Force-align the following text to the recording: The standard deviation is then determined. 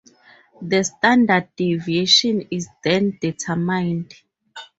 The 0.63 0.81
standard 0.81 1.49
deviation 1.55 2.47
is 2.49 2.67
then 2.83 3.19
determined. 3.21 4.11